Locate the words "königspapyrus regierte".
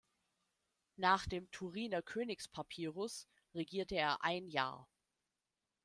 2.01-3.93